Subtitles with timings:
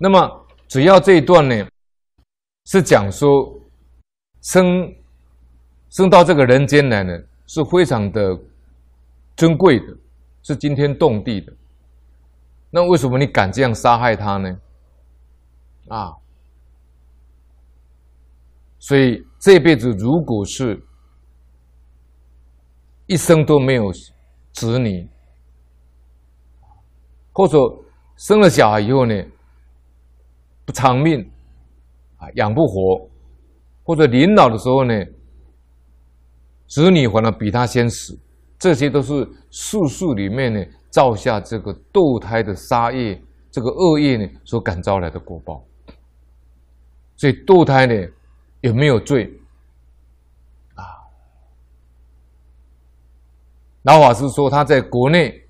[0.00, 1.66] 那么主要这一段呢，
[2.66, 3.52] 是讲说
[4.42, 4.94] 生
[5.90, 7.12] 生到这个人间来呢，
[7.46, 8.38] 是非常的
[9.36, 9.96] 尊贵的，
[10.42, 11.52] 是惊天动地的。
[12.70, 14.60] 那为什么你敢这样杀害他呢？
[15.88, 16.12] 啊，
[18.78, 20.80] 所以这辈子如果是
[23.06, 23.90] 一生都没有
[24.52, 25.08] 子女，
[27.32, 27.58] 或者
[28.16, 29.14] 生了小孩以后呢，
[30.68, 31.26] 不长命
[32.18, 33.08] 啊，养不活，
[33.84, 34.92] 或者临老的时候呢，
[36.66, 38.14] 子女反而比他先死，
[38.58, 40.62] 这些都是素素里面呢。
[40.90, 45.64] 造下这个堕胎的杀业，这个恶业呢，所感召来的果报。
[47.16, 47.94] 所以堕胎呢，
[48.62, 49.30] 有没有罪？
[50.74, 50.84] 啊，
[53.82, 55.46] 老法师说他在国内、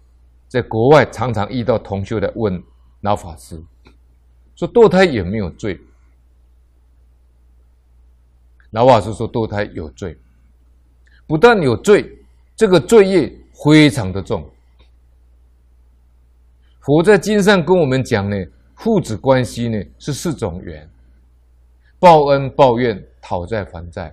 [0.49, 2.61] 在国外常常遇到同修来问
[3.03, 3.61] 老法师，
[4.59, 5.81] 说堕胎有没有罪？
[8.71, 10.19] 老法师说堕胎有罪，
[11.29, 12.19] 不但有罪，
[12.57, 13.33] 这个罪业
[13.65, 14.51] 非常的重。
[16.81, 18.37] 佛在经上跟我们讲呢，
[18.75, 20.91] 父子关系呢是四种缘：
[22.01, 24.13] 报恩、报怨、讨债、还债。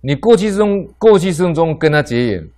[0.00, 2.48] 你过去生过去生中跟他结缘，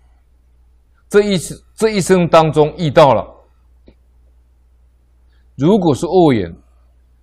[1.08, 1.38] 这一
[1.74, 3.35] 这一生当中遇到了，
[5.56, 6.54] 如果是恶缘，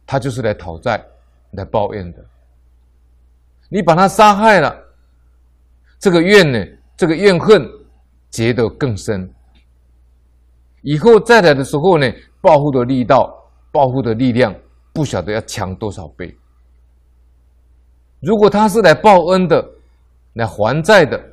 [0.05, 1.03] 他就是来讨债、
[1.51, 2.25] 来报怨的。
[3.69, 4.75] 你把他杀害了，
[5.99, 6.59] 这个怨呢，
[6.97, 7.67] 这个怨恨
[8.29, 9.31] 结得更深。
[10.81, 12.11] 以后再来的时候呢，
[12.41, 13.33] 报复的力道、
[13.71, 14.53] 报复的力量，
[14.91, 16.35] 不晓得要强多少倍。
[18.19, 19.63] 如果他是来报恩的、
[20.33, 21.23] 来还债的，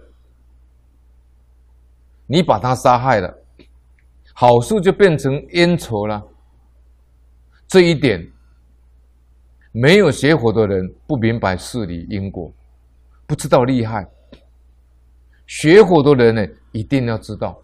[2.26, 3.34] 你把他杀害了，
[4.34, 6.22] 好事就变成冤仇了。
[7.70, 8.20] 这一点，
[9.70, 12.52] 没有学佛的人不明白事理因果，
[13.28, 14.04] 不知道厉害。
[15.46, 17.56] 学佛的人呢，一定要知道。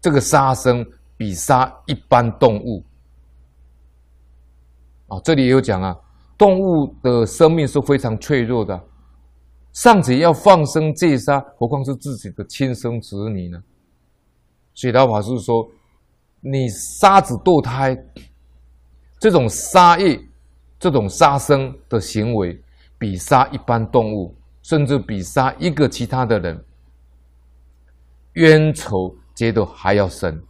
[0.00, 0.82] 这个杀生
[1.18, 2.82] 比杀一般动物
[5.08, 5.94] 啊，这里也有讲啊，
[6.38, 8.82] 动物的生命是非常脆弱的，
[9.74, 13.62] 尚且要放生戒杀，何况是自己的亲生子女呢？
[14.72, 15.70] 所以老法师说，
[16.42, 17.96] 你杀子堕胎
[19.18, 20.20] 这种杀业、
[20.78, 22.62] 这种杀生的行为，
[22.98, 26.64] 比杀一般动物，甚至比杀一个其他的人
[28.34, 29.16] 冤仇。
[29.34, 30.44] 结的还要深，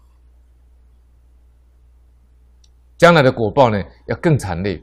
[2.99, 4.83] 将来的果报呢，要更惨烈，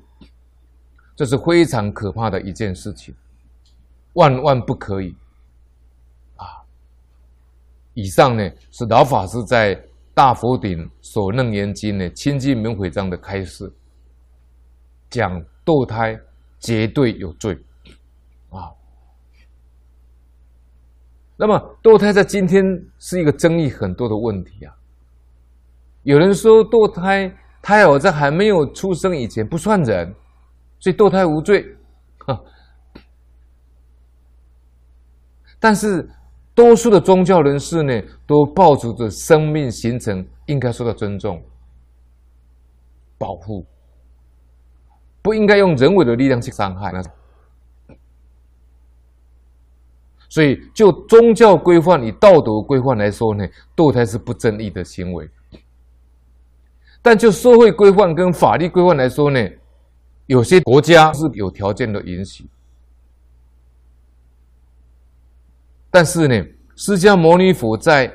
[1.18, 3.14] 这是非常可怕的一件事情，
[4.14, 5.14] 万万不可以
[6.38, 6.64] 啊！
[7.94, 9.76] 以上呢是老法师在
[10.20, 13.72] 《大佛顶所楞严经》的清净明慧章的开示，
[15.10, 16.20] 讲堕胎
[16.60, 17.58] 绝对有罪
[18.50, 18.68] 啊。
[21.38, 22.66] 那么堕胎在今天
[22.98, 24.76] 是一个争议很多的问题啊。
[26.04, 30.14] 有人说堕胎胎儿在还没有出生以前不算人，
[30.82, 31.66] 所以堕胎无罪。
[35.62, 36.10] 但是
[36.60, 41.42] 多数的宗教人士呢，都抱着着生命形成应该受到尊重、
[43.18, 43.66] 保护，
[45.22, 47.10] 不应该用人为的力量去伤害那种。
[50.28, 55.30] 所以，就宗教规范与道德规范来说呢，堕胎是不正义的行为。
[57.02, 59.40] 但就社会规范跟法律规范来说呢，
[60.26, 62.46] 有些国家是有条件的允许。
[65.92, 66.36] 但是呢，
[66.76, 68.12] 释迦牟尼佛在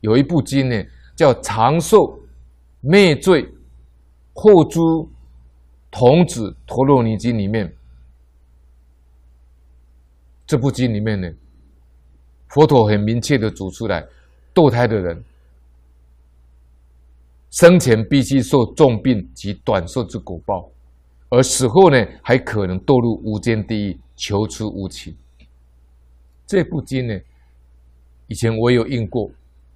[0.00, 0.84] 有一部经呢，
[1.14, 2.18] 叫《长寿
[2.80, 3.48] 灭罪
[4.34, 5.08] 后诸
[5.90, 7.72] 童子陀罗尼经》里面。
[10.46, 11.30] 这部经里面呢，
[12.48, 14.04] 佛陀很明确的指出来，
[14.52, 15.24] 堕胎的人
[17.50, 20.68] 生前必须受重病及短寿之果报，
[21.30, 25.16] 而死后呢，还可能堕入无间地狱，求出无期。
[26.46, 27.20] 这部经呢，
[28.26, 29.28] 以前我有印过，《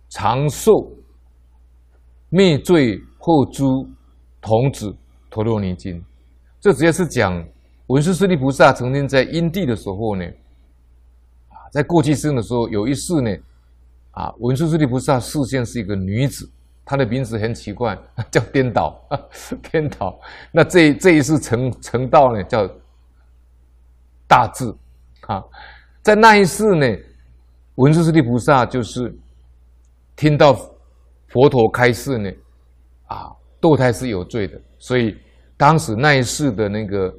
[0.09, 0.91] 长寿
[2.29, 3.89] 灭罪后诸
[4.41, 4.95] 童子
[5.31, 6.01] 陀罗尼经》，
[6.61, 7.47] 这主要是讲
[7.87, 10.25] 文殊师利菩萨曾经在因地的时候呢。
[11.49, 13.31] 啊在过去生的时候，有一世呢，
[14.13, 16.51] 啊，文殊师利菩萨视线是一个女子，
[16.83, 17.95] 她的名字很奇怪，
[18.33, 18.99] 叫颠倒，
[19.71, 20.19] 颠倒。
[20.51, 22.67] 那这这一世成成道呢，叫
[24.27, 24.75] 大智，
[25.27, 25.45] 啊，
[26.09, 26.87] 在那一世呢，
[27.75, 29.15] 文殊师利菩萨就是
[30.17, 30.55] 听到
[31.27, 32.33] 佛陀开示呢，
[33.09, 35.15] 啊，堕胎是有罪的，所以
[35.55, 37.15] 当时那一世的那个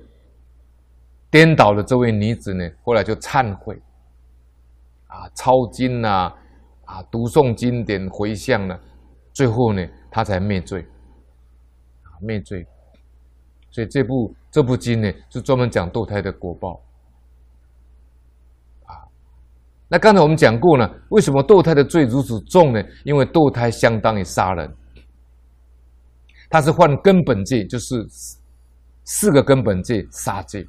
[1.29, 3.79] 颠倒的这位女子呢，后来就忏悔，
[5.05, 6.33] 啊，抄经呐、
[6.85, 8.75] 啊，读诵经典回向呢，
[9.31, 10.81] 最后呢，她才灭罪，
[12.01, 12.65] 啊，灭罪。
[13.69, 16.81] 所以这部这部经呢，是专门讲堕胎的果报。
[19.91, 22.81] 那刚才我们讲过呢，为什么堕胎的罪如此重呢？
[23.03, 24.71] 因为堕胎相当于杀人，
[26.47, 28.07] 它是犯根本罪，就是
[29.03, 30.63] 四个根本罪杀戒。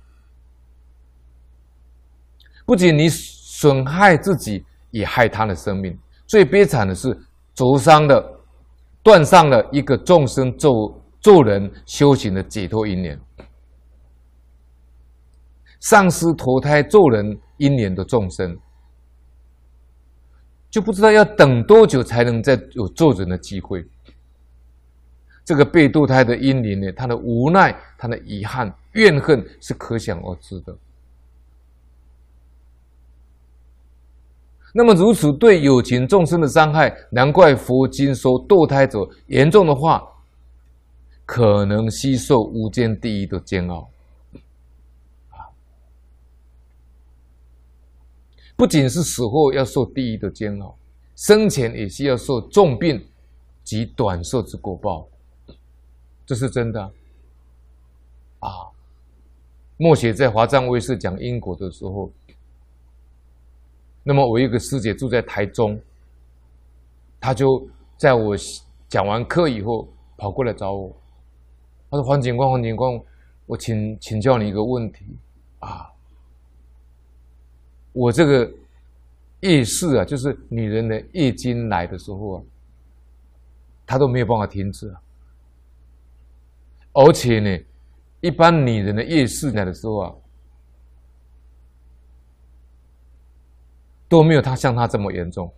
[2.65, 5.99] 不仅你损害自己，也害他的生命。
[6.27, 7.15] 最悲惨的是，
[7.55, 8.43] 灼伤了、
[9.03, 13.21] 断上了一个众生做做人修行的解脱因缘，
[15.81, 18.57] 丧失投胎做人因缘的众生。
[20.71, 23.85] 就不知道要等多久才能再有做人的机会。
[25.45, 30.77] 这个被堕胎的婴灵呢，他的无奈、他的遗憾、怨恨是可想而知的。
[34.73, 40.01] 那么如此对有情众生的伤害，难怪佛经说堕胎者严重的话，
[41.27, 43.91] 可能吸受无间地狱的煎熬。
[48.61, 50.77] 不仅是死后要受地狱的煎熬，
[51.17, 53.03] 生前也需要受重病
[53.65, 55.09] 及短寿之果报，
[56.27, 56.83] 这是真的
[58.41, 58.69] 啊！
[59.79, 62.13] 末学在华藏卫视讲因果的时候，
[64.03, 65.81] 那么我一个师姐住在台中，
[67.19, 67.67] 她就
[67.97, 68.37] 在我
[68.91, 70.95] 讲完课以后跑过来找我，
[71.91, 73.01] 她说：“黄警官，黄警官，
[73.47, 75.07] 我请请教你一个问题
[75.61, 75.91] 啊。”
[78.01, 78.51] 我这个
[79.41, 82.43] 夜视啊，就是女人的月经来的时候啊，
[83.85, 85.03] 她都没有办法停止啊。
[86.95, 87.65] 而且呢，
[88.23, 90.15] 一般女人的夜事来的时候啊，
[94.09, 95.53] 都没有她像她这么严重。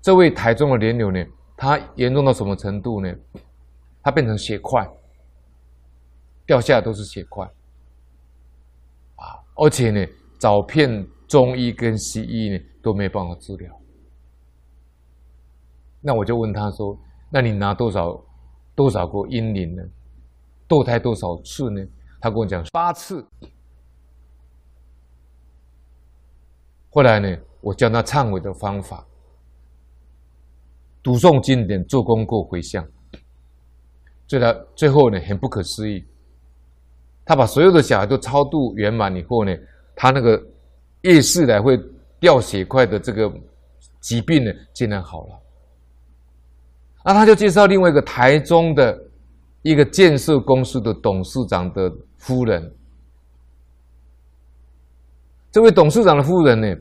[0.00, 1.24] 这位台中的莲友呢，
[1.56, 3.12] 她严重到什么程度呢？
[4.04, 4.88] 她变成血块，
[6.46, 7.44] 掉下来都是血块
[9.16, 9.42] 啊！
[9.56, 10.06] 而且呢，
[10.38, 11.04] 找片。
[11.32, 13.74] 中医跟西医呢都没办法治疗，
[16.02, 16.94] 那我就问他说
[17.32, 18.22] ：“那你拿多少
[18.74, 19.82] 多少个阴灵呢？
[20.68, 21.82] 堕胎多少次呢？”
[22.20, 23.26] 他跟我讲八次。
[26.90, 29.02] 后来呢，我教他忏悔的方法，
[31.02, 32.86] 读诵经典、做功课、回向。
[34.26, 36.04] 最他最后呢，很不可思议，
[37.24, 39.56] 他把所有的小孩都超度圆满以后呢，
[39.96, 40.51] 他那个。
[41.02, 41.78] 夜视来会
[42.18, 43.32] 掉血块的这个
[44.00, 45.38] 疾病呢，竟然好了。
[47.04, 48.96] 那他就介绍另外一个台中的
[49.62, 52.74] 一个建设公司的董事长的夫人。
[55.50, 56.76] 这位董事长的夫人呢，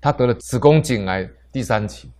[0.00, 2.10] 她得了子宫颈癌第三期。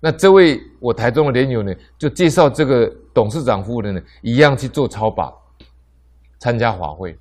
[0.00, 5.32] 那这位我台中的莲友呢，就介绍这个董事长夫人呢，一样去做超拔，
[6.38, 7.18] 参加法会。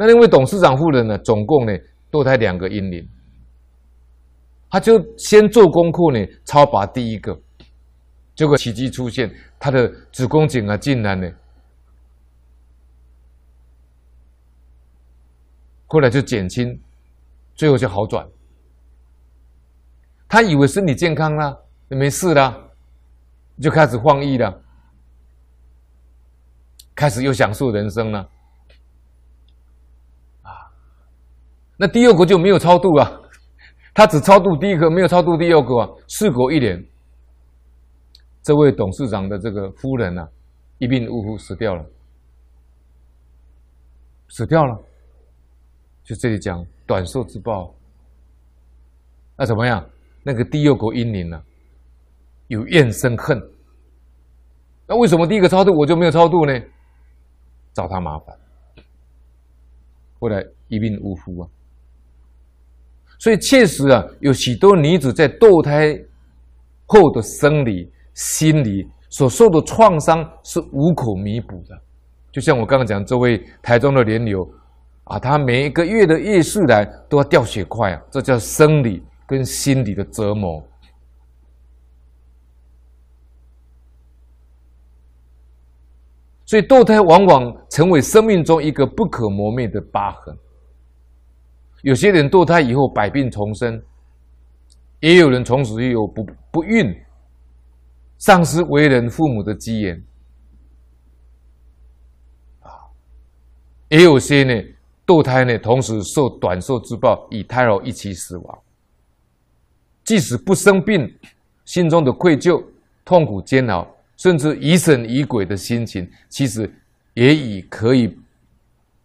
[0.00, 1.72] 那那位董事长夫人呢，总共呢
[2.08, 3.04] 堕胎两个婴灵，
[4.70, 7.36] 他就先做功课呢，超拔第一个，
[8.36, 9.28] 结果奇迹出现，
[9.58, 11.28] 他的子宫颈啊竟然呢，
[15.88, 16.80] 后来就减轻，
[17.56, 18.24] 最后就好转。
[20.28, 22.70] 他以为身体健康了，没事了，
[23.60, 24.62] 就开始放逸了，
[26.94, 28.30] 开始又享受人生了。
[31.80, 33.08] 那第二个就没有超度啊，
[33.94, 35.88] 他只超度第一个，没有超度第二个啊。
[36.08, 36.84] 事隔一年，
[38.42, 40.28] 这位董事长的这个夫人啊，
[40.78, 41.86] 一命呜呼死掉了，
[44.28, 44.76] 死掉了。
[46.02, 47.72] 就这里讲短寿之报，
[49.36, 49.88] 那怎么样？
[50.24, 51.40] 那个第二个婴灵呢，
[52.48, 53.40] 有怨生恨。
[54.88, 56.60] 那为什么第一个超度我就没有超度呢？
[57.72, 58.36] 找他麻烦，
[60.18, 61.48] 后来一命呜呼啊。
[63.18, 65.98] 所以确实啊，有许多女子在堕胎
[66.86, 71.76] 后的生理、心理所受的创伤是无可弥补的。
[72.30, 74.48] 就像我刚刚讲，这位台中的莲友
[75.04, 80.62] 啊，她每一个月的月事来都要掉血块啊，这叫生理跟心理的折磨。
[86.44, 90.34] 所以堕胎往往成为生命中一个不可磨灭的疤痕。
[91.82, 93.80] 有些人堕胎以后百病丛生，
[95.00, 96.94] 也有人从此有不不孕，
[98.18, 100.04] 丧失为人父母的基因，
[102.60, 102.70] 啊，
[103.88, 104.54] 也有些呢
[105.06, 108.58] 堕胎呢，同时受短寿之报，与胎儿一起死亡。
[110.02, 111.08] 即使不生病，
[111.64, 112.62] 心中的愧疚、
[113.04, 116.68] 痛苦、煎熬，甚至疑神疑鬼的心情，其实
[117.14, 118.18] 也已可以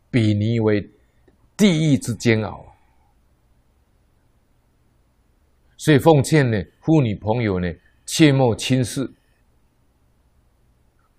[0.09, 0.81] 比拟为
[1.55, 2.65] 地狱之煎熬。
[5.77, 7.67] 所以奉劝呢，妇女朋友呢，
[8.05, 9.13] 切莫轻视，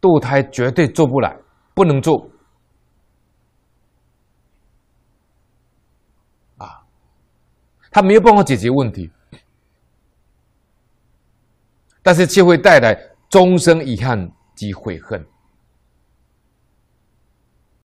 [0.01, 1.37] 堕胎绝对做不来，
[1.75, 2.31] 不能做。
[6.57, 6.87] 啊，
[7.91, 9.11] 他没有办法解决问题，
[12.03, 12.95] 但是却会带来
[13.29, 15.27] 终生遗憾及悔恨。